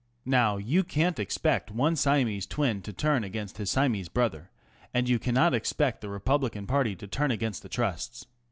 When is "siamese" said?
1.95-2.47, 3.69-4.09